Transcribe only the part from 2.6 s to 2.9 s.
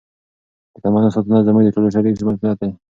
دی.